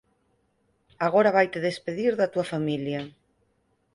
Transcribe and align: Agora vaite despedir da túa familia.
Agora 1.07 1.35
vaite 1.37 1.59
despedir 1.67 2.11
da 2.19 2.31
túa 2.33 2.49
familia. 2.53 3.01